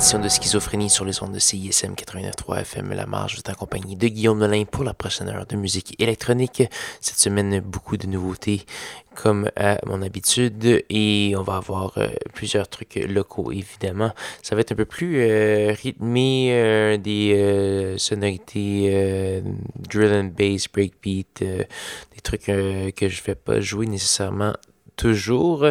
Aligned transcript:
de 0.00 0.28
Schizophrénie 0.30 0.88
sur 0.88 1.04
les 1.04 1.22
ondes 1.22 1.34
de 1.34 1.38
CISM 1.38 1.92
89.3 1.92 2.60
FM 2.62 2.94
La 2.94 3.04
Marge. 3.04 3.34
Vous 3.34 3.40
êtes 3.40 3.50
accompagné 3.50 3.96
de 3.96 4.08
Guillaume 4.08 4.38
Melin 4.38 4.64
pour 4.64 4.82
la 4.82 4.94
prochaine 4.94 5.28
heure 5.28 5.44
de 5.44 5.56
musique 5.56 5.94
électronique. 6.00 6.62
Cette 7.02 7.18
semaine, 7.18 7.60
beaucoup 7.60 7.98
de 7.98 8.06
nouveautés 8.06 8.64
comme 9.14 9.50
à 9.56 9.78
mon 9.84 10.00
habitude 10.00 10.82
et 10.88 11.34
on 11.36 11.42
va 11.42 11.56
avoir 11.56 11.98
euh, 11.98 12.08
plusieurs 12.32 12.66
trucs 12.68 12.94
locaux 12.94 13.52
évidemment. 13.52 14.12
Ça 14.42 14.54
va 14.54 14.62
être 14.62 14.72
un 14.72 14.76
peu 14.76 14.86
plus 14.86 15.20
euh, 15.20 15.74
rythmé, 15.78 16.48
euh, 16.52 16.96
des 16.96 17.94
sonorités 17.98 19.42
drill 19.76 20.12
and 20.12 20.30
bass, 20.34 20.66
breakbeat, 20.72 21.40
des 21.42 22.20
trucs 22.22 22.46
que 22.46 23.08
je 23.08 23.22
vais 23.22 23.34
pas 23.34 23.60
jouer 23.60 23.86
nécessairement 23.86 24.54
toujours, 25.00 25.66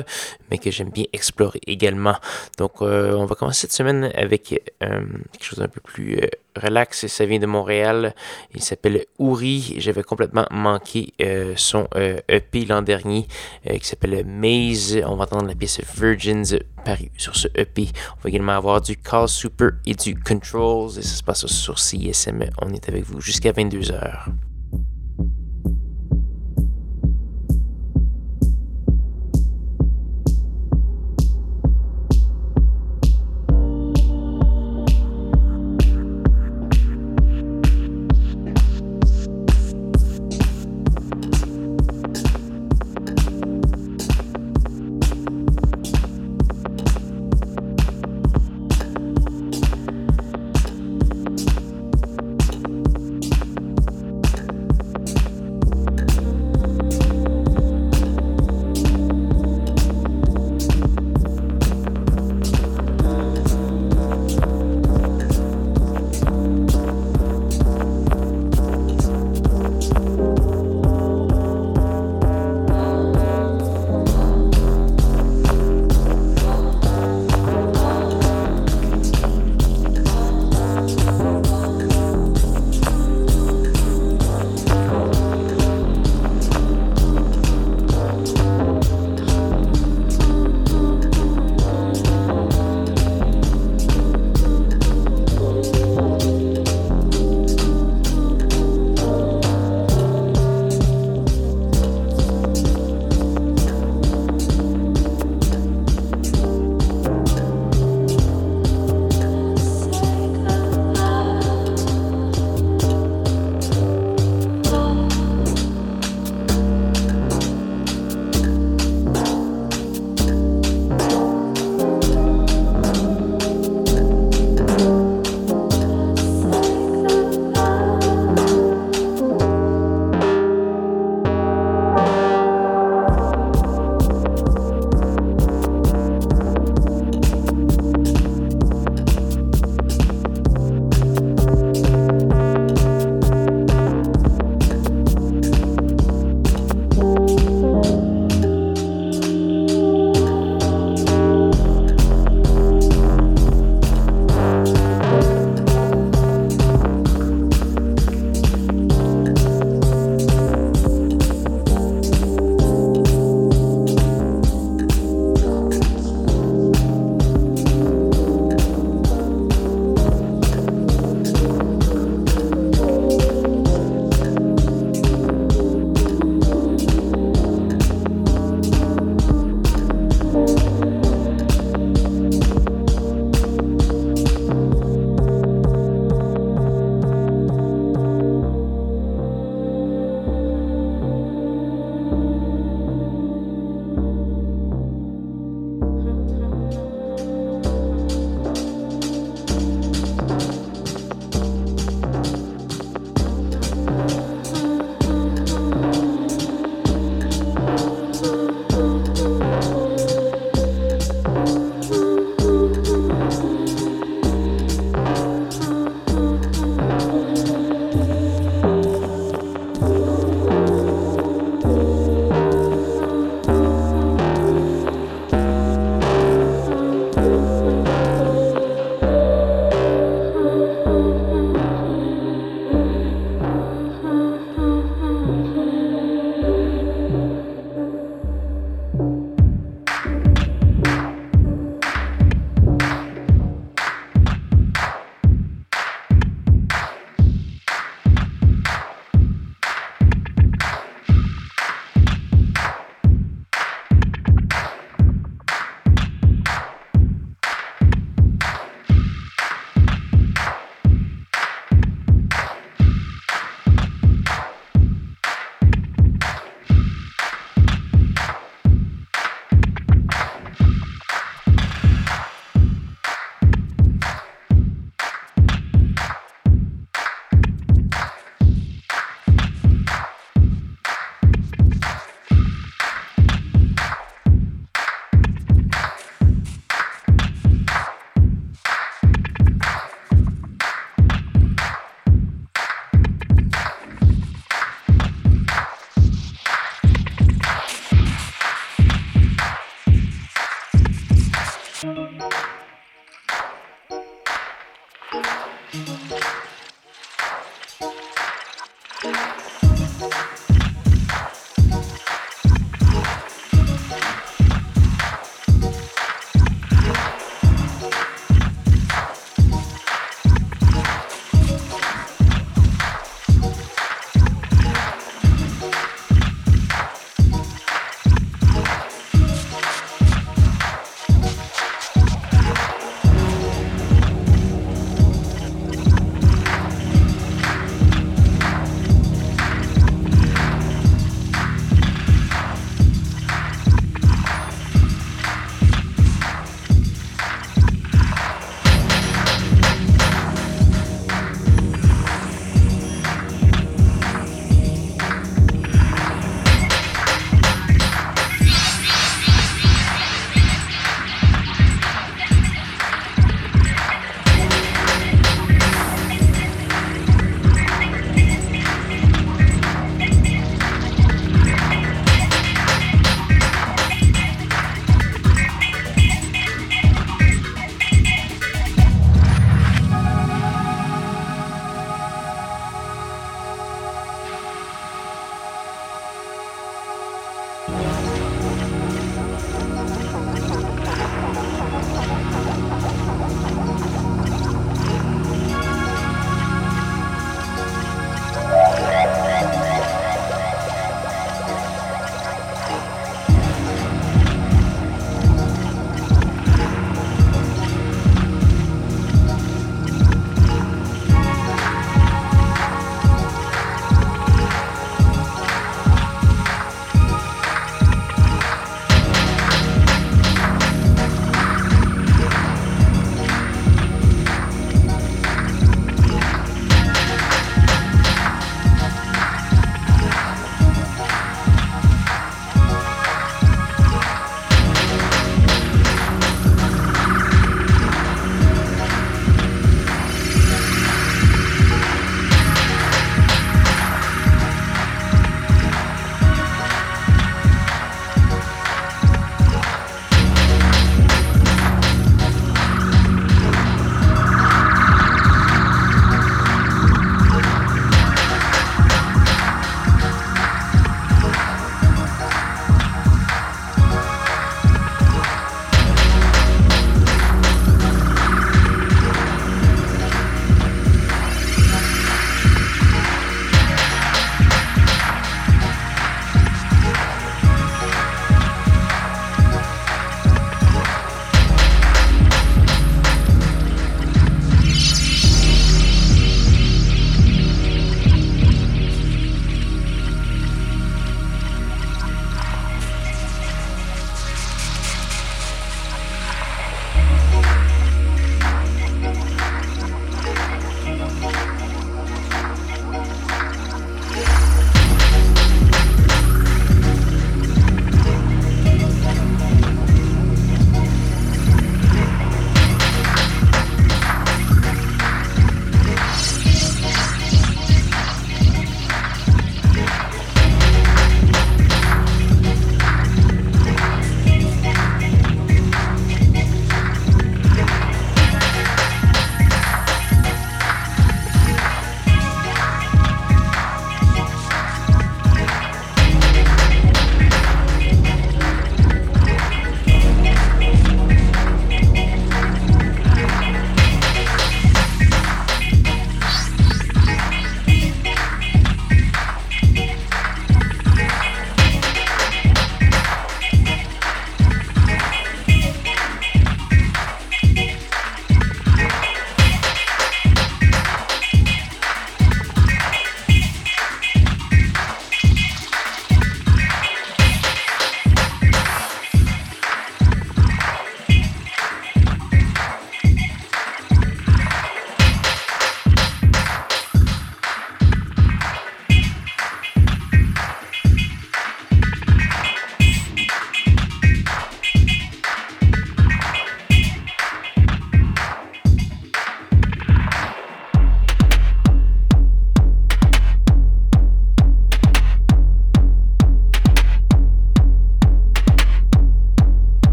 mais 0.49 0.57
que 0.57 0.71
j'aime 0.71 0.89
bien 0.89 1.05
explorer 1.13 1.61
également. 1.67 2.15
Donc, 2.57 2.81
euh, 2.81 3.13
on 3.13 3.25
va 3.25 3.35
commencer 3.35 3.61
cette 3.61 3.73
semaine 3.73 4.11
avec 4.15 4.73
euh, 4.81 5.01
quelque 5.31 5.43
chose 5.43 5.59
d'un 5.59 5.67
peu 5.67 5.81
plus 5.81 6.17
euh, 6.17 6.27
relax. 6.55 7.05
Ça 7.05 7.25
vient 7.25 7.37
de 7.37 7.45
Montréal. 7.45 8.15
Il 8.55 8.63
s'appelle 8.63 9.05
Ouri. 9.19 9.75
J'avais 9.77 10.01
complètement 10.01 10.45
manqué 10.49 11.13
son 11.55 11.87
EP 12.27 12.65
l'an 12.65 12.81
dernier 12.81 13.27
qui 13.65 13.87
s'appelle 13.87 14.25
Maze. 14.25 14.99
On 15.05 15.15
va 15.15 15.25
entendre 15.25 15.47
la 15.47 15.55
pièce 15.55 15.79
Virgins 15.95 16.59
paru 16.83 17.11
sur 17.17 17.35
ce 17.35 17.47
EP. 17.55 17.87
On 18.17 18.23
va 18.23 18.29
également 18.29 18.53
avoir 18.53 18.81
du 18.81 18.97
Call 18.97 19.29
Super 19.29 19.71
et 19.85 19.93
du 19.93 20.15
Controls. 20.19 20.97
Et 20.97 21.03
ça 21.03 21.15
se 21.15 21.23
passe 21.23 21.45
sur 21.45 21.77
CSM. 21.77 22.49
On 22.61 22.73
est 22.73 22.89
avec 22.89 23.03
vous 23.03 23.21
jusqu'à 23.21 23.51
22h. 23.51 24.48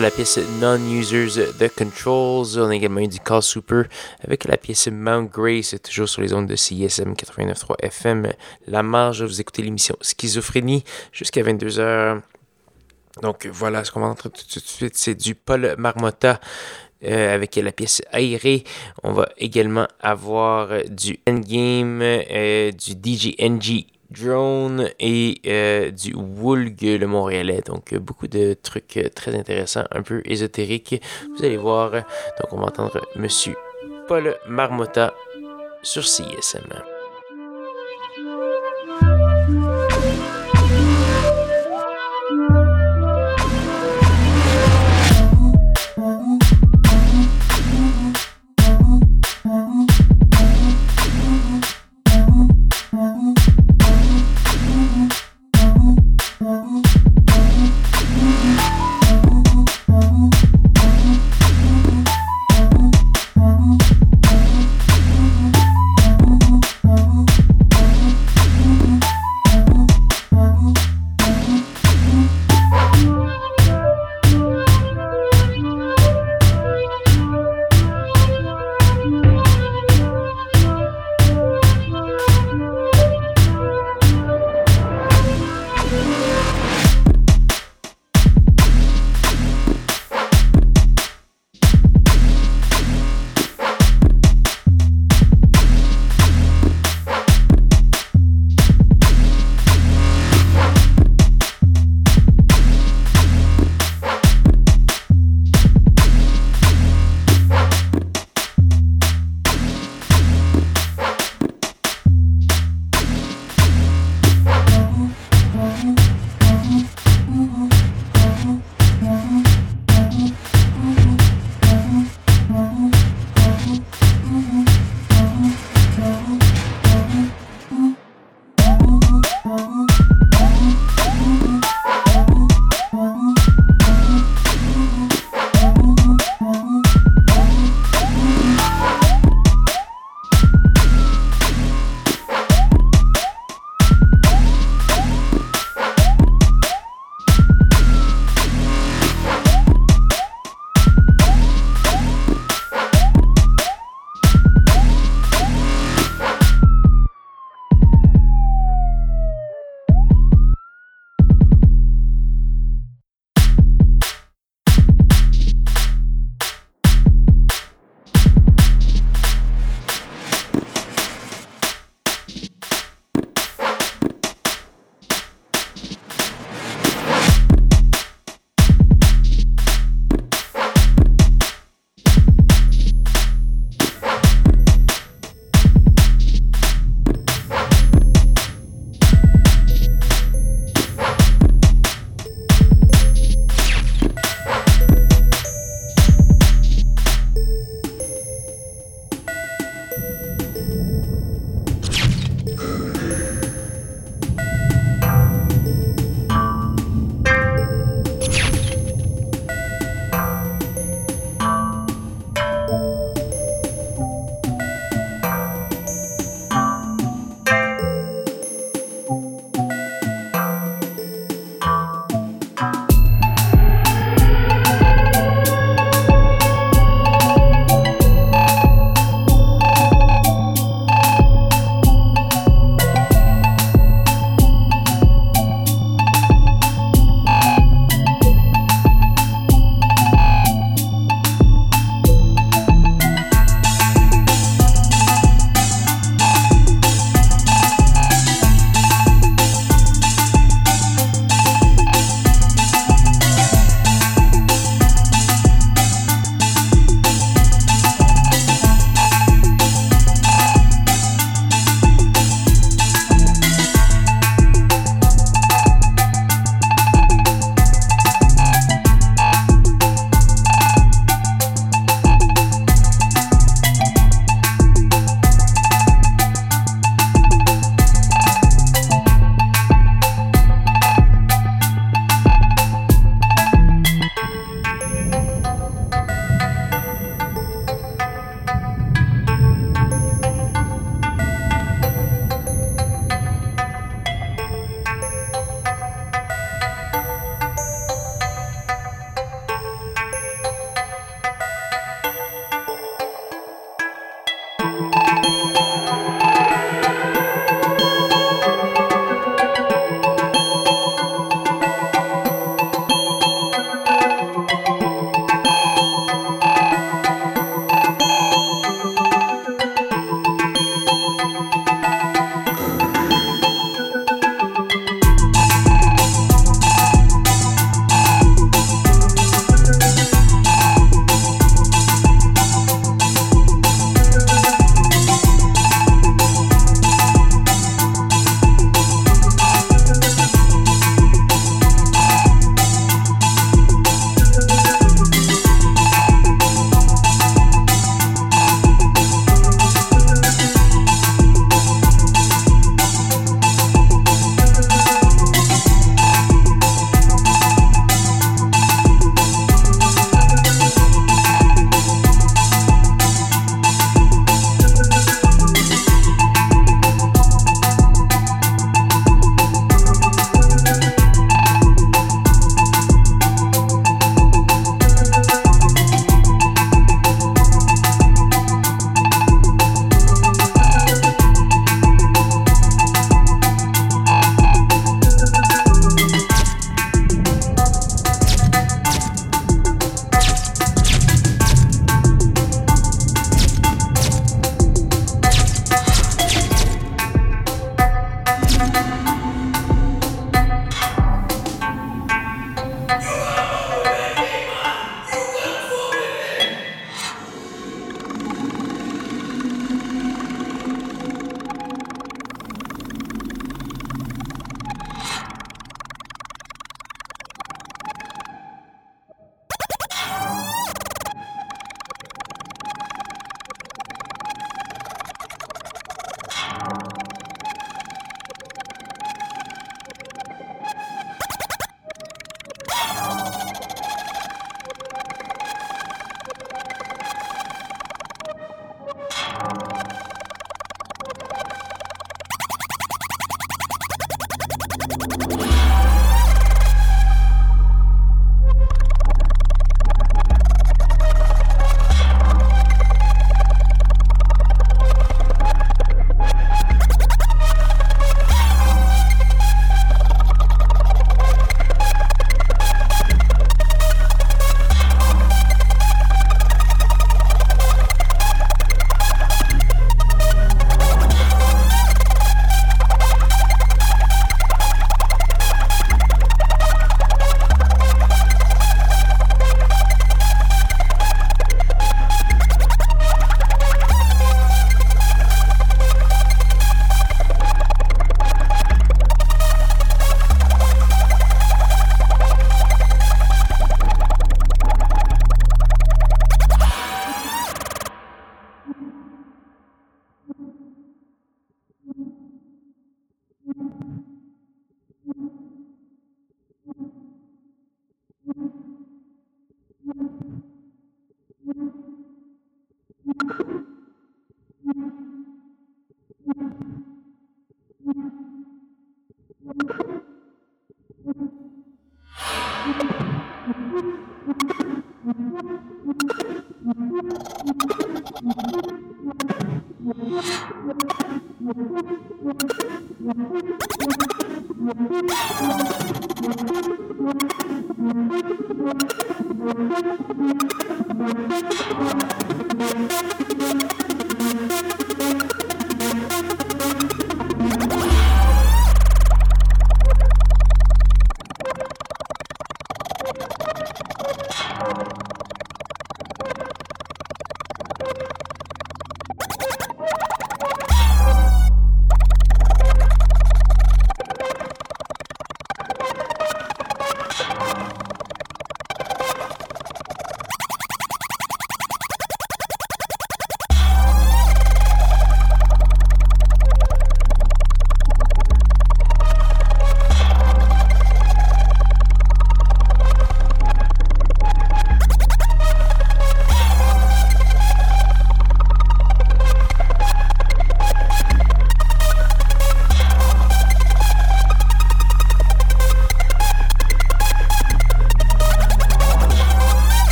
La 0.00 0.10
pièce 0.10 0.38
Non-Users 0.60 1.54
The 1.58 1.74
Controls. 1.74 2.58
On 2.58 2.68
a 2.68 2.74
également 2.74 3.00
eu 3.00 3.08
du 3.08 3.18
Call 3.18 3.42
Super 3.42 3.84
avec 4.22 4.44
la 4.44 4.56
pièce 4.56 4.86
Mount 4.88 5.24
Grace, 5.24 5.74
toujours 5.82 6.08
sur 6.08 6.22
les 6.22 6.32
ondes 6.32 6.46
de 6.46 6.54
CISM 6.54 7.14
89.3 7.14 7.74
FM. 7.82 8.32
La 8.66 8.82
marge, 8.82 9.24
vous 9.24 9.40
écoutez 9.40 9.62
l'émission 9.62 9.96
Schizophrénie 10.00 10.84
jusqu'à 11.10 11.42
22h. 11.42 12.20
Donc 13.22 13.48
voilà, 13.50 13.84
ce 13.84 13.90
qu'on 13.90 14.00
va 14.00 14.06
entrer 14.06 14.30
tout 14.30 14.60
de 14.60 14.64
suite, 14.64 14.96
c'est 14.96 15.14
du 15.16 15.34
Paul 15.34 15.74
Marmotta. 15.78 16.40
Euh, 17.04 17.32
avec 17.32 17.54
la 17.54 17.70
pièce 17.70 18.02
aérée. 18.10 18.64
On 19.04 19.12
va 19.12 19.28
également 19.36 19.86
avoir 20.00 20.82
du 20.88 21.20
Endgame, 21.28 22.02
euh, 22.02 22.72
du 22.72 22.90
DJ 22.90 23.36
NG 23.40 23.86
Drone 24.10 24.88
et 24.98 25.40
euh, 25.46 25.90
du 25.90 26.14
Woolg 26.14 26.80
le 26.82 27.06
Montréalais. 27.06 27.62
Donc 27.64 27.94
beaucoup 27.94 28.26
de 28.28 28.54
trucs 28.54 28.98
très 29.14 29.34
intéressants, 29.34 29.84
un 29.90 30.02
peu 30.02 30.22
ésotériques. 30.24 31.02
Vous 31.36 31.44
allez 31.44 31.56
voir. 31.56 31.92
Donc 31.92 32.52
on 32.52 32.56
va 32.58 32.66
entendre 32.66 33.00
Monsieur 33.16 33.56
Paul 34.06 34.36
Marmotta 34.48 35.14
sur 35.82 36.04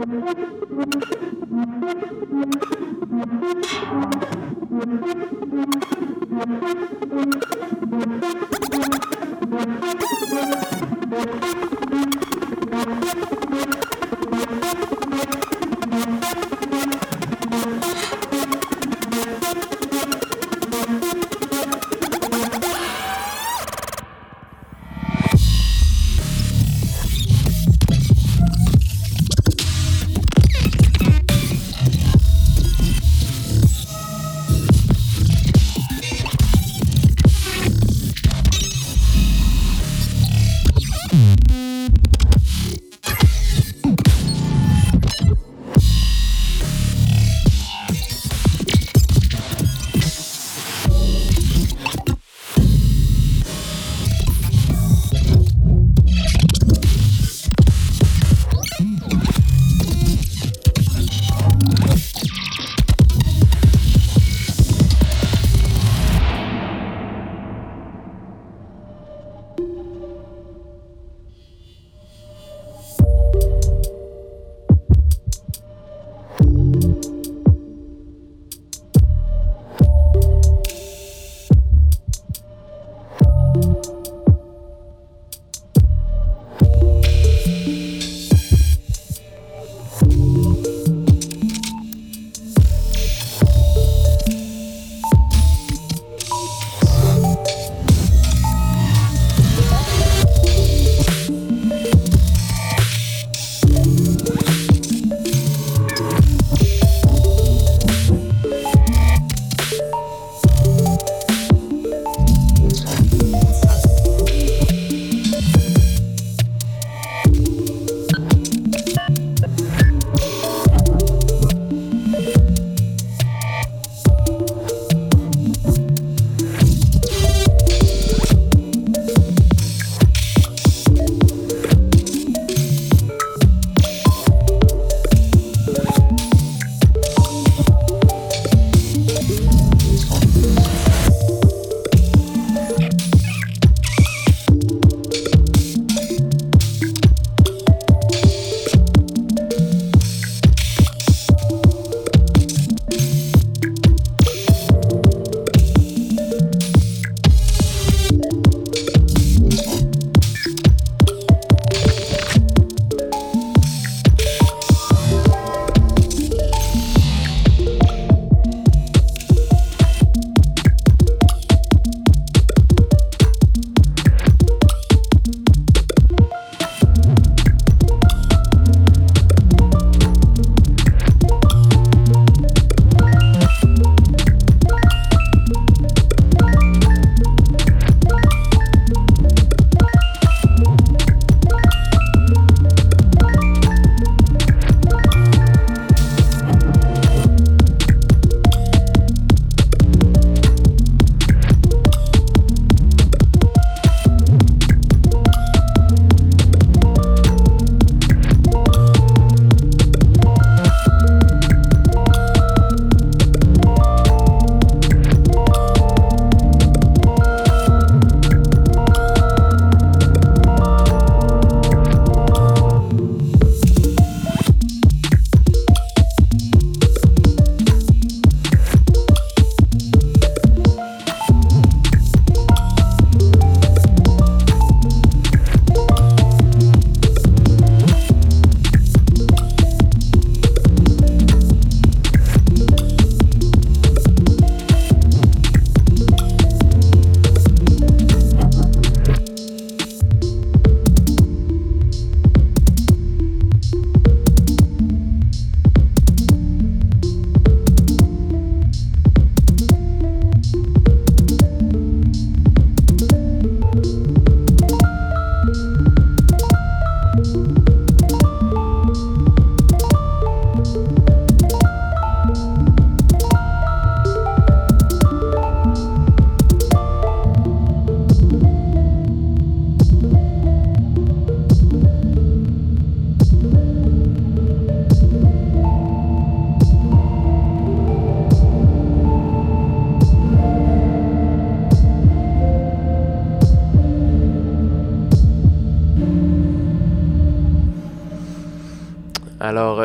CSM. 0.00 0.40
Mm-hmm. 4.72 5.49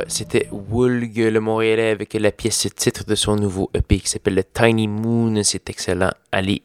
C'était 0.08 0.48
Woolg, 0.52 1.18
le 1.18 1.39
Montréalais, 1.39 1.89
avec 1.89 2.13
la 2.13 2.32
pièce 2.32 2.68
titre 2.76 3.06
de 3.06 3.15
son 3.15 3.36
nouveau 3.36 3.70
EP 3.74 4.00
qui 4.00 4.10
s'appelle 4.10 4.36
le 4.36 4.44
Tiny 4.44 4.88
Moon. 4.88 5.41
C'est 5.44 5.70
excellent. 5.70 6.12
Allez 6.32 6.62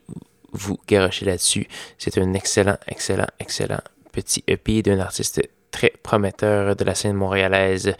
vous 0.51 0.77
garocher 0.87 1.25
là-dessus. 1.25 1.67
C'est 1.97 2.17
un 2.17 2.33
excellent, 2.33 2.77
excellent, 2.87 3.27
excellent 3.39 3.81
petit 4.11 4.43
EP 4.47 4.81
d'un 4.81 4.99
artiste 4.99 5.41
très 5.71 5.93
prometteur 6.03 6.75
de 6.75 6.83
la 6.83 6.95
scène 6.95 7.15
montréalaise. 7.15 7.95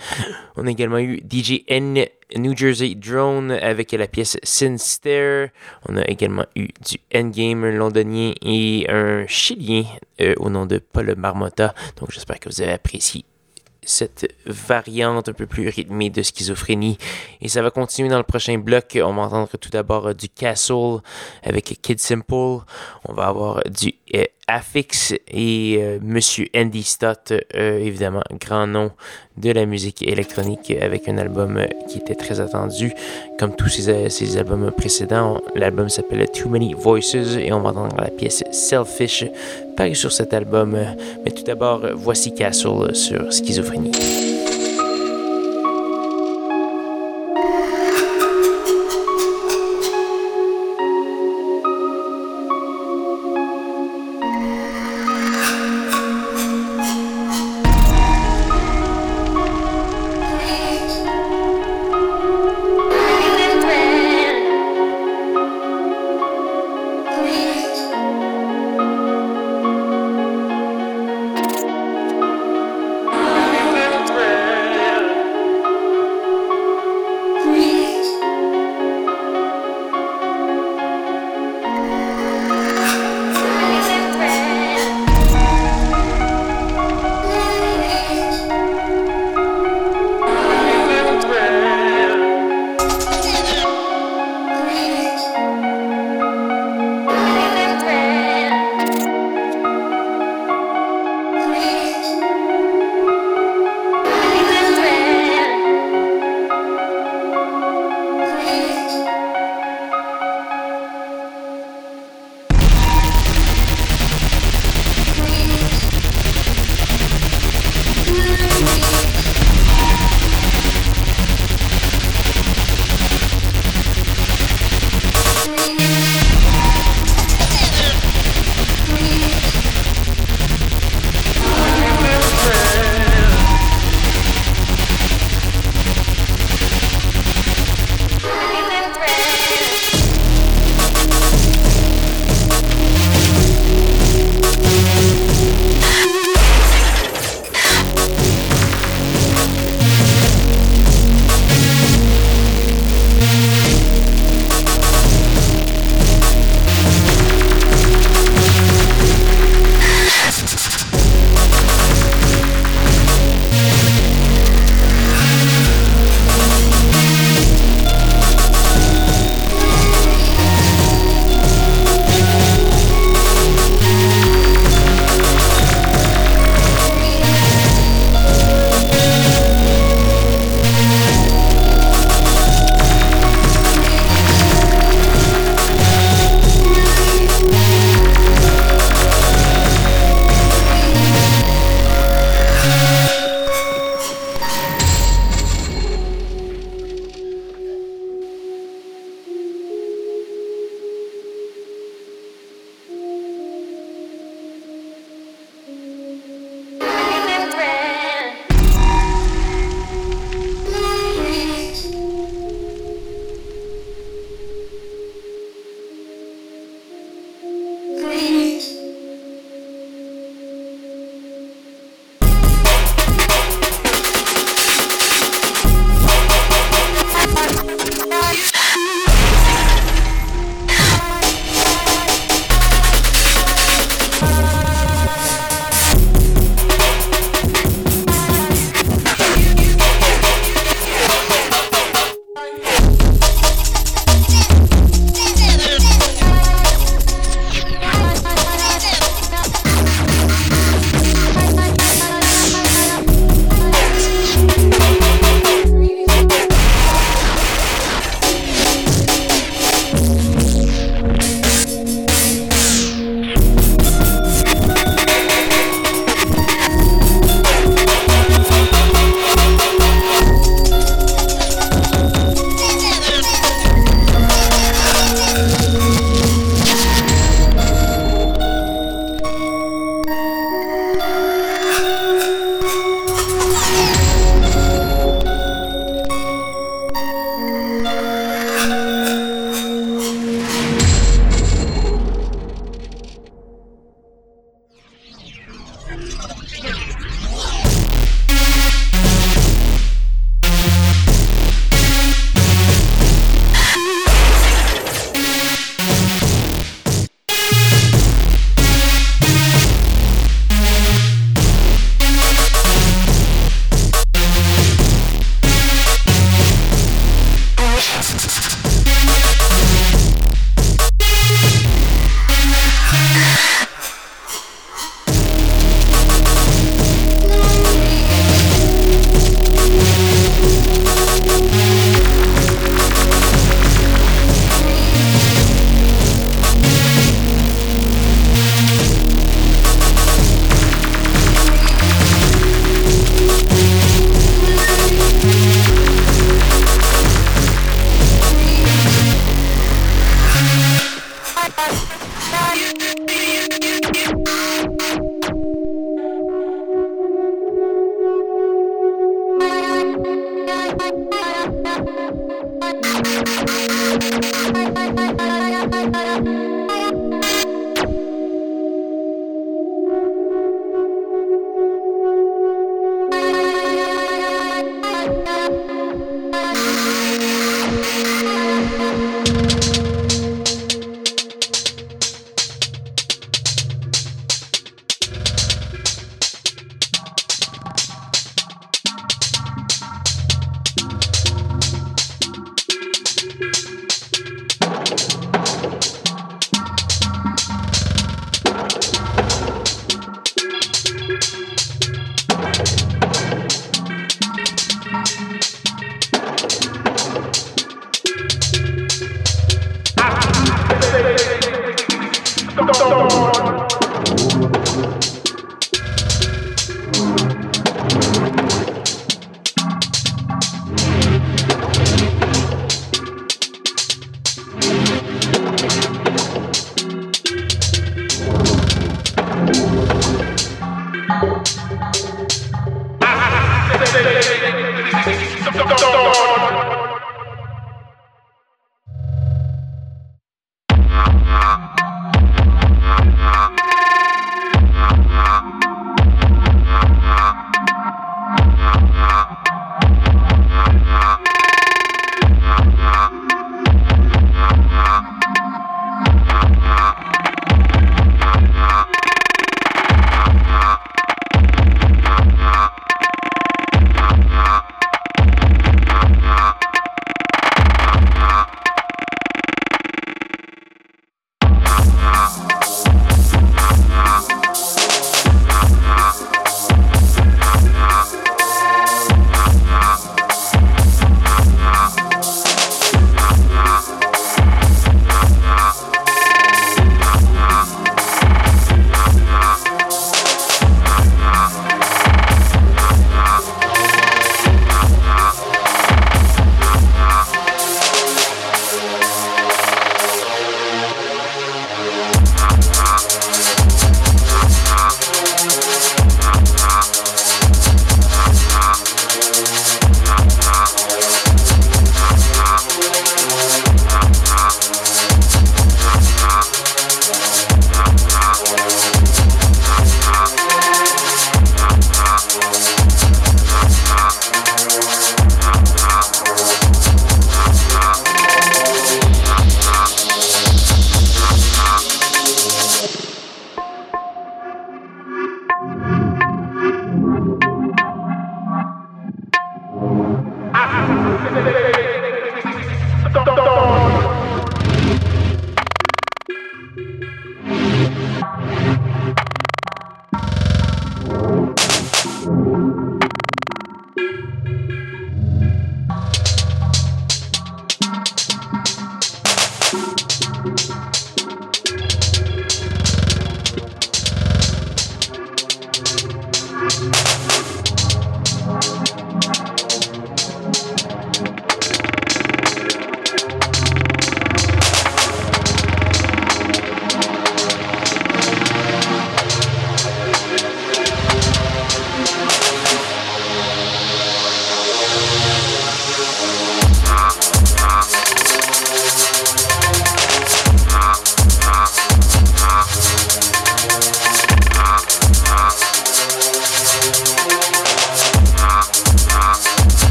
On 0.57 0.67
a 0.67 0.69
également 0.69 0.99
eu 0.99 1.21
DJ 1.29 1.63
N 1.67 2.05
New 2.35 2.55
Jersey 2.55 2.95
Drone 2.95 3.51
avec 3.51 3.91
la 3.93 4.07
pièce 4.07 4.37
Sinster. 4.43 5.47
On 5.87 5.97
a 5.97 6.03
également 6.03 6.45
eu 6.55 6.69
du 6.87 6.97
Endgame, 7.13 7.69
londonien 7.69 8.33
et 8.41 8.85
un 8.89 9.25
chilien 9.27 9.83
euh, 10.21 10.35
au 10.37 10.49
nom 10.49 10.65
de 10.65 10.79
Paul 10.79 11.15
Marmotta. 11.17 11.73
Donc 11.97 12.11
j'espère 12.11 12.39
que 12.39 12.49
vous 12.49 12.61
avez 12.61 12.73
apprécié 12.73 13.25
cette 13.83 14.35
variante 14.45 15.29
un 15.29 15.33
peu 15.33 15.47
plus 15.47 15.67
rythmée 15.67 16.09
de 16.09 16.21
schizophrénie. 16.21 16.97
Et 17.41 17.47
ça 17.47 17.61
va 17.61 17.71
continuer 17.71 18.09
dans 18.09 18.17
le 18.17 18.23
prochain 18.23 18.57
bloc. 18.59 18.99
On 19.01 19.13
va 19.13 19.23
entendre 19.23 19.49
tout 19.59 19.69
d'abord 19.69 20.13
du 20.13 20.29
Castle 20.29 20.99
avec 21.43 21.79
Kid 21.81 21.99
Simple. 21.99 22.63
On 23.05 23.13
va 23.13 23.27
avoir 23.27 23.63
du 23.69 23.95
Affix 24.47 25.13
et 25.29 25.77
euh, 25.79 25.99
Monsieur 26.01 26.47
Andy 26.55 26.83
Stott, 26.83 27.33
évidemment, 27.53 28.21
grand 28.39 28.67
nom 28.67 28.91
de 29.37 29.51
la 29.51 29.65
musique 29.65 30.05
électronique 30.05 30.71
avec 30.81 31.07
un 31.07 31.17
album 31.17 31.59
qui 31.87 31.99
était 31.99 32.15
très 32.15 32.39
attendu. 32.41 32.91
Comme 33.39 33.55
tous 33.55 33.69
ses, 33.69 34.37
albums 34.37 34.71
précédents, 34.71 35.41
l'album 35.55 35.89
s'appelle 35.89 36.29
Too 36.29 36.49
Many 36.49 36.73
Voices 36.73 37.15
et 37.15 37.51
on 37.53 37.61
va 37.61 37.69
entendre 37.69 37.95
la 37.97 38.09
pièce 38.09 38.43
Selfish 38.51 39.25
paru 39.77 39.95
sur 39.95 40.11
cet 40.11 40.33
album. 40.33 40.77
Mais 41.23 41.31
tout 41.31 41.43
d'abord, 41.43 41.81
voici 41.95 42.33
Castle 42.33 42.93
sur 42.93 43.31
Schizophrénie. 43.31 44.30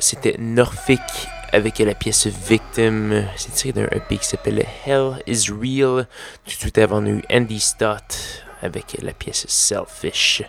C'était 0.00 0.36
Norfolk 0.38 1.00
avec 1.52 1.78
la 1.78 1.94
pièce 1.94 2.26
Victim. 2.26 3.24
C'est 3.36 3.52
tiré 3.52 3.72
d'un 3.72 3.88
EP 3.96 4.18
qui 4.18 4.26
s'appelle 4.26 4.64
Hell 4.86 5.22
is 5.26 5.50
Real. 5.50 6.06
Tout 6.44 6.54
de 6.54 6.60
suite 6.60 6.78
avant, 6.78 7.00
nous 7.00 7.20
Andy 7.30 7.60
Stott 7.60 8.44
avec 8.62 8.96
la 9.02 9.12
pièce 9.12 9.46
Selfish. 9.48 10.42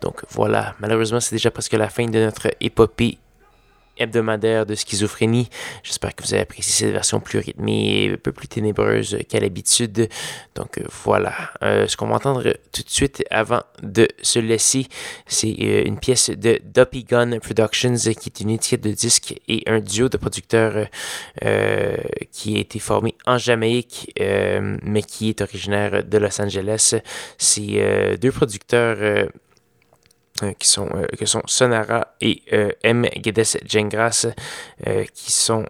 Donc 0.00 0.22
voilà, 0.30 0.74
malheureusement, 0.80 1.20
c'est 1.20 1.34
déjà 1.34 1.50
presque 1.50 1.74
la 1.74 1.88
fin 1.88 2.06
de 2.06 2.18
notre 2.18 2.48
épopée 2.60 3.18
hebdomadaire 3.98 4.66
de 4.66 4.74
schizophrénie. 4.74 5.48
J'espère 5.82 6.14
que 6.14 6.22
vous 6.22 6.32
avez 6.34 6.42
apprécié 6.42 6.86
cette 6.86 6.92
version 6.92 7.20
plus 7.20 7.38
rythmée, 7.38 8.10
un 8.12 8.16
peu 8.16 8.32
plus 8.32 8.48
ténébreuse 8.48 9.18
qu'à 9.28 9.40
l'habitude. 9.40 10.08
Donc 10.54 10.78
euh, 10.78 10.84
voilà, 11.04 11.34
euh, 11.62 11.86
ce 11.86 11.96
qu'on 11.96 12.06
va 12.06 12.16
entendre 12.16 12.54
tout 12.72 12.82
de 12.82 12.90
suite 12.90 13.24
avant 13.30 13.62
de 13.82 14.08
se 14.22 14.38
laisser, 14.38 14.86
c'est 15.26 15.54
euh, 15.60 15.84
une 15.84 15.98
pièce 15.98 16.30
de 16.30 16.60
Duppy 16.64 17.04
Gun 17.04 17.38
Productions 17.38 17.94
qui 17.94 18.28
est 18.28 18.40
une 18.40 18.50
étiquette 18.50 18.82
de 18.82 18.92
disque 18.92 19.34
et 19.48 19.62
un 19.66 19.80
duo 19.80 20.08
de 20.08 20.16
producteurs 20.16 20.86
qui 22.30 22.56
a 22.56 22.60
été 22.60 22.78
formé 22.78 23.14
en 23.26 23.38
Jamaïque 23.38 24.12
mais 24.82 25.02
qui 25.02 25.28
est 25.28 25.40
originaire 25.40 26.04
de 26.04 26.18
Los 26.18 26.40
Angeles. 26.40 26.94
C'est 27.38 28.18
deux 28.20 28.32
producteurs 28.32 29.28
qui 30.58 30.68
sont, 30.68 30.88
euh, 30.94 31.06
que 31.18 31.26
sont 31.26 31.42
Sonara 31.46 32.14
et 32.20 32.42
euh, 32.52 32.70
M. 32.82 33.06
Guedes 33.16 33.58
Gengras, 33.66 34.26
qui 35.14 35.32
sont 35.32 35.64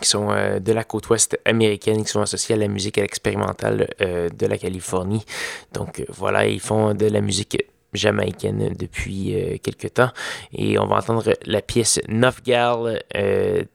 qui 0.00 0.08
sont 0.10 0.26
de 0.26 0.72
la 0.72 0.84
côte 0.84 1.08
ouest 1.08 1.38
américaine, 1.46 2.04
qui 2.04 2.10
sont 2.10 2.20
associés 2.20 2.54
à 2.54 2.58
la 2.58 2.68
musique 2.68 2.98
expérimentale 2.98 3.88
de 3.98 4.46
la 4.46 4.58
Californie. 4.58 5.24
Donc 5.72 6.04
voilà, 6.08 6.46
ils 6.46 6.60
font 6.60 6.92
de 6.92 7.06
la 7.06 7.22
musique 7.22 7.64
jamaïcaine 7.94 8.74
depuis 8.74 9.58
quelques 9.62 9.94
temps. 9.94 10.10
Et 10.52 10.78
on 10.78 10.86
va 10.86 10.96
entendre 10.96 11.32
la 11.46 11.62
pièce 11.62 11.98
Nofgal 12.08 13.02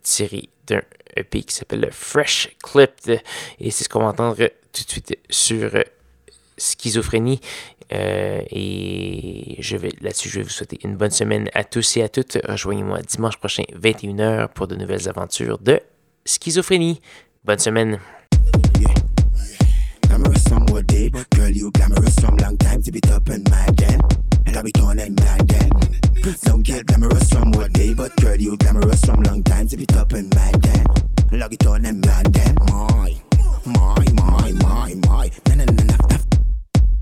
tirée 0.03 0.49
d'un 0.67 0.81
EP 1.15 1.41
qui 1.41 1.55
s'appelle 1.55 1.89
Fresh 1.91 2.55
Clipped. 2.61 3.19
Et 3.59 3.71
c'est 3.71 3.83
ce 3.83 3.89
qu'on 3.89 4.01
va 4.01 4.09
entendre 4.09 4.35
tout 4.37 4.83
de 4.83 4.89
suite 4.89 5.17
sur 5.27 5.71
schizophrénie. 6.61 7.39
Euh, 7.93 8.41
et 8.49 9.57
je 9.59 9.75
vais 9.75 9.91
là-dessus, 10.01 10.29
je 10.29 10.37
vais 10.37 10.43
vous 10.43 10.49
souhaiter 10.49 10.79
une 10.83 10.95
bonne 10.95 11.11
semaine 11.11 11.49
à 11.53 11.63
tous 11.63 11.97
et 11.97 12.03
à 12.03 12.09
toutes. 12.09 12.37
Rejoignez-moi 12.47 13.01
dimanche 13.01 13.37
prochain, 13.37 13.63
21h, 13.75 14.49
pour 14.49 14.67
de 14.67 14.75
nouvelles 14.75 15.09
aventures 15.09 15.57
de 15.59 15.79
schizophrénie. 16.25 17.01
Bonne 17.43 17.59
semaine. 17.59 17.99
Day, 20.83 21.11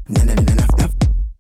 na. 0.09 0.23
Na 0.23 0.33
na 0.33 0.53
na. 0.55 0.65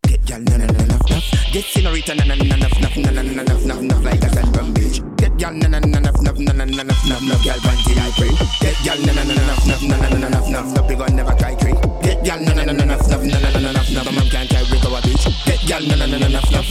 Get 0.07 0.25
gal 0.25 0.41
na 0.41 0.57
na 0.57 0.65
na 0.65 0.83
na 0.85 0.95
na. 0.97 1.17
Get 1.51 1.65
senorita 1.65 2.13
na 2.15 2.23
na 2.25 2.35
na 2.35 2.43
na 2.45 2.55
na 2.57 2.67
na 2.69 3.11
na 3.11 3.21
na 3.21 3.43
na 3.65 3.75
na 3.81 3.95
like 4.05 4.23
a 4.23 4.29
from 4.53 4.73
beach. 4.73 5.01
Get 5.17 5.37
gal 5.37 5.53
na 5.53 5.67
na 5.67 5.79
na 5.79 5.99
na 5.99 5.99
na 5.99 6.31
na 6.37 6.53
na 6.53 6.65
na 6.65 6.83
na 6.83 6.83
na 6.85 7.35
gal 7.43 7.59
panty 7.65 7.93
I 7.97 8.11
pray. 8.17 8.33
Get 8.61 8.77
gal 8.85 8.99
na 9.05 9.11
na 9.13 9.23
na 9.23 9.33
na 9.33 9.55
na 9.65 9.75
na 9.89 9.97
na 9.97 10.29
na 10.29 10.29
na 10.29 10.61
na 10.61 10.81
big 10.87 10.99
one 10.99 11.15
never 11.15 11.35
cry 11.35 11.55
creek. 11.55 11.77
Get 12.03 12.23
gal 12.23 12.39
na 12.41 12.53
na 12.53 12.63
na 12.65 12.73
na 12.73 12.85
na 12.85 12.95
na 12.95 13.17
na 13.17 13.49
na 13.49 13.59
na 13.59 13.71
na 13.73 14.03
na 14.03 14.11
man 14.11 14.29
can't 14.29 14.49
carry 14.49 14.79
go 14.79 14.95
a 14.95 15.01
bitch. 15.01 15.25
Get 15.45 15.61
gal 15.67 15.81
na 15.81 15.95
na 15.95 16.05
na 16.05 16.17
na 16.17 16.27
na 16.29 16.39
na. 16.39 16.61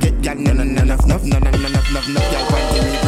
Get 0.00 0.22
gal 0.22 0.36
na 0.36 0.52
na 0.52 0.64
na 0.64 0.82
na 0.84 0.96
na 0.96 1.16
na 1.18 1.50
na 1.50 1.68
na 1.68 2.00
na 2.14 2.20
gal 2.30 2.44
panty 2.50 3.01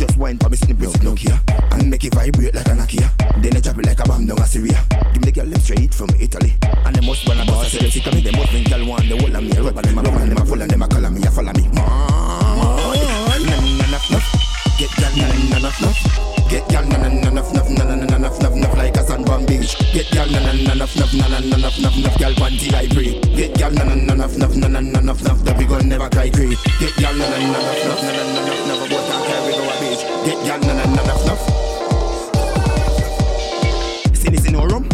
Just 0.00 0.16
wine 0.16 0.38
for 0.38 0.48
me 0.48 0.56
sitting 0.56 0.76
breast 0.76 1.02
no 1.02 1.14
here. 1.14 1.38
And 1.72 1.90
make 1.90 2.02
it 2.04 2.14
vibrate 2.14 2.54
like 2.54 2.64
a 2.68 2.70
Nokia. 2.70 3.12
Then 3.42 3.52
they 3.52 3.60
drop 3.60 3.76
it 3.76 3.84
like 3.84 4.00
a 4.00 4.04
bomb 4.04 4.24
down 4.24 4.38
a 4.38 4.46
Syria. 4.46 4.80
Give 5.12 5.20
me 5.20 5.28
the 5.28 5.32
girl 5.32 5.44
them 5.44 5.60
straight 5.60 5.92
from 5.92 6.08
Italy. 6.18 6.56
And 6.88 6.96
they 6.96 7.06
must 7.06 7.28
wanna 7.28 7.44
boss 7.44 7.74
it. 7.74 7.92
Sick 7.92 8.06
of 8.06 8.14
me, 8.14 8.22
they 8.22 8.30
must 8.32 8.48
girl 8.70 8.86
want 8.88 9.04
the 9.10 9.18
whole 9.20 9.36
of 9.36 9.44
me. 9.44 9.52
Rub 9.60 9.76
on 9.76 9.82
them 9.84 9.98
a 9.98 10.00
and 10.00 10.32
them 10.32 10.38
a 10.40 10.46
full 10.46 10.62
and 10.62 10.70
them 10.70 10.80
a 10.80 10.88
call 10.88 11.04
me 11.10 11.20
a 11.20 11.30
follow 11.30 11.52
me. 11.52 11.68
Get 14.80 14.88
girl 14.96 15.12
na 15.20 15.28
na 15.28 15.68
na 15.68 15.68
na. 15.68 15.92
Get 16.48 16.64
girl 16.72 16.84
na 16.88 16.96
na 16.96 17.08
na 17.12 17.28
na 17.28 17.42
na 17.44 17.60
na 17.68 17.84
na 17.84 17.94
na 18.00 18.16
na 18.16 18.28
na 18.40 18.48
na 18.56 18.72
like 18.80 18.96
a 18.96 19.04
sandbomb 19.04 19.44
beach. 19.44 19.76
Get 19.92 20.08
girl 20.16 20.30
na 20.32 20.40
na 20.40 20.52
na 20.64 20.74
na 20.80 20.86
na 20.96 21.04
na 21.12 21.28
na 21.28 21.38
na 21.44 21.60
na 21.60 21.68
na 21.68 21.90
na 21.92 22.10
girl 22.16 22.34
panty 22.40 22.72
I 22.72 22.88
breathe. 22.88 23.20
Get 23.36 23.52
girl 23.58 23.70
na 23.76 23.84
na 23.84 23.94
na 24.00 24.14
na 24.16 24.26
na 24.32 24.48
na 24.48 24.66
na 24.66 24.80
na 24.80 24.80
na 24.80 25.12
na 25.12 25.12
the 25.12 25.54
big 25.60 25.68
one 25.68 25.90
never 25.92 26.08
cry 26.08 26.30
creep. 26.30 26.56
Get 26.80 26.96
girl 26.96 27.12
na 27.20 27.28
na 27.28 27.36
na 27.36 27.52
na 27.52 27.60
na 27.60 28.00
na 28.00 28.12
na 28.16 28.24
na 28.32 28.40
na 28.48 28.64
na 28.64 28.74
boy 28.88 28.96
can't 28.96 29.26
carry. 29.28 29.49
Get 30.24 30.36
na 30.44 30.56
na 30.60 30.72
na 30.74 30.84
na 30.84 31.14
na. 31.24 31.34
See 34.12 34.28
this 34.28 34.44
in 34.44 34.52
no 34.52 34.66
room. 34.66 34.84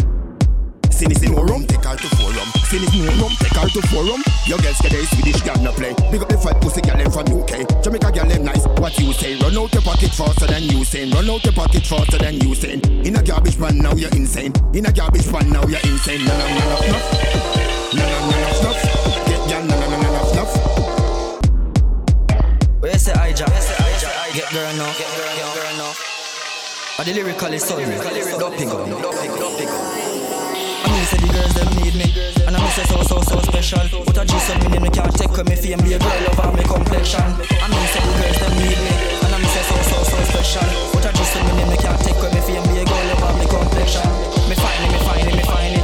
See 0.89 1.05
this 1.05 1.21
in 1.21 1.35
no 1.35 1.43
room. 1.43 1.67
Take 1.67 1.83
her 1.83 1.97
to 1.97 2.07
forum. 2.15 2.47
See 2.71 2.79
this 2.79 2.93
in 2.95 3.05
no 3.05 3.11
room. 3.19 3.35
Take 3.39 3.57
her 3.59 3.67
to 3.67 3.81
forum. 3.91 4.23
Your 4.47 4.57
girls 4.59 4.79
get 4.79 4.93
a 4.93 5.05
Swedish 5.07 5.41
girl 5.41 5.59
no 5.61 5.73
play. 5.73 5.93
Big 6.11 6.21
up 6.21 6.29
the 6.29 6.37
fat 6.37 6.61
pussy 6.61 6.79
girl 6.79 6.95
them 6.95 7.11
from 7.11 7.27
UK. 7.27 7.83
Jamaica 7.83 8.11
girl 8.13 8.25
them 8.25 8.45
nice. 8.45 8.65
What 8.79 8.97
you 8.99 9.11
say? 9.11 9.35
Run 9.39 9.57
out 9.57 9.73
your 9.73 9.83
pocket 9.83 10.11
faster 10.11 10.47
than 10.47 10.63
you 10.63 10.85
saying. 10.85 11.11
Run 11.11 11.29
out 11.29 11.43
your 11.43 11.53
pocket 11.53 11.85
faster 11.85 12.17
than 12.17 12.39
you 12.39 12.55
saying. 12.55 12.81
In 13.05 13.17
a 13.17 13.21
garbage 13.21 13.59
pan 13.59 13.79
now 13.79 13.95
you're 13.95 14.15
insane. 14.15 14.53
In 14.73 14.85
a 14.85 14.93
garbage 14.93 15.27
pan 15.29 15.49
now 15.49 15.67
you're 15.67 15.83
insane. 15.83 16.23
No 16.23 16.37
no 16.39 16.47
no 16.47 16.63
no 16.71 16.79
no. 16.87 16.99
No 17.99 18.03
no 18.07 18.17
no 18.31 18.37
no 18.47 18.51
no. 18.63 18.71
Get 19.27 19.43
girl 19.51 19.63
no 19.67 19.75
no 19.75 19.87
no 19.91 19.97
no 19.99 20.07
no 20.07 20.23
no. 20.39 20.43
Where 22.79 22.95
you 22.95 23.66
say 24.37 24.45
I 24.45 24.53
jam? 24.53 24.53
Get 24.53 24.53
girl 24.53 24.73
now. 24.77 24.93
Get 24.97 25.09
girl 25.55 25.73
now. 25.77 25.93
Are 26.97 27.05
the 27.05 27.13
lyrically 27.13 27.59
sorry? 27.59 27.85
Don't 27.85 28.57
pick 28.57 28.69
up. 28.69 28.81
I 30.77 30.89
mean, 30.93 31.05
say 31.05 31.17
the 31.17 31.27
girls 31.33 31.53
them 31.53 31.69
need 31.81 31.95
me, 31.95 32.07
and 32.45 32.55
I 32.55 32.59
mean 32.59 32.71
say 32.71 32.85
so 32.85 33.01
so 33.03 33.21
so 33.21 33.41
special. 33.41 33.81
A 33.81 34.25
G 34.25 34.39
some 34.39 34.61
in 34.61 34.81
me 34.81 34.89
can't 34.89 35.13
take 35.13 35.45
me 35.45 35.55
fame, 35.55 35.79
be 35.83 35.93
a 35.93 35.99
girl 35.99 36.29
over 36.29 36.51
me 36.57 36.63
complexion. 36.63 37.21
I 37.21 37.67
mean 37.69 37.87
say 37.93 38.01
the 38.01 38.13
girls 38.17 38.37
them 38.39 38.53
need 38.57 38.79
me, 38.81 38.93
and 39.25 39.33
I 39.33 39.37
mean 39.37 39.49
say 39.49 39.63
so 39.65 39.75
so 39.89 39.97
so 40.05 40.17
special. 40.25 40.65
A 40.65 41.11
G 41.13 41.19
some 41.23 41.49
in 41.49 41.69
me 41.69 41.77
can't 41.77 41.99
take 42.01 42.17
me 42.17 42.41
fame, 42.45 42.65
be 42.69 42.81
a 42.81 42.85
girl 42.85 43.09
over 43.13 43.33
me 43.37 43.45
complexion. 43.45 44.09
Me 44.49 44.55
find 44.55 44.79
me 44.81 44.89
me 44.93 45.43
find 45.43 45.73
it. 45.73 45.76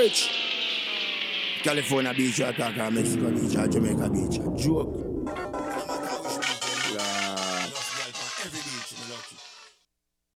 Bitch. 0.00 0.30
California 1.62 2.14
beach, 2.14 2.40
Attacker, 2.40 2.90
Mexico 2.90 3.30
beach, 3.30 3.52
Jamaica 3.70 4.08
beach. 4.08 4.40
Joke. 4.56 5.09